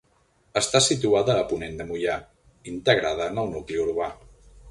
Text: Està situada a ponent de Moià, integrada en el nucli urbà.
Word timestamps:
Està 0.61 0.79
situada 0.85 1.35
a 1.41 1.43
ponent 1.51 1.77
de 1.81 1.85
Moià, 1.91 2.17
integrada 2.73 3.31
en 3.35 3.37
el 3.45 3.53
nucli 3.55 3.79
urbà. 3.85 4.09